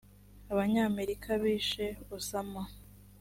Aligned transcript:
abanyamerika 0.51 1.29
bishe 1.41 1.85
osama 2.17 2.61